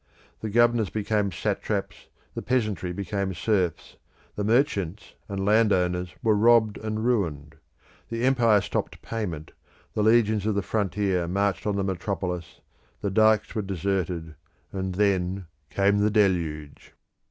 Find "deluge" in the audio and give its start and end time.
16.09-16.93